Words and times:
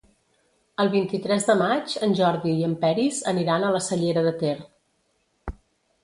El 0.83 0.87
vint-i-tres 0.93 1.43
de 1.49 1.55
maig 1.59 1.91
en 2.07 2.15
Jordi 2.19 2.53
i 2.61 2.65
en 2.67 2.73
Peris 2.85 3.19
aniran 3.33 3.65
a 3.67 3.69
la 3.75 3.81
Cellera 3.89 4.23
de 4.29 4.33
Ter. 4.39 4.55